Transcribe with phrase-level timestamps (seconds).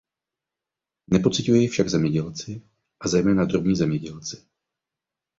[1.07, 2.61] Nepociťují jej však zemědělci,
[2.99, 4.45] a zejména drobní zemědělci.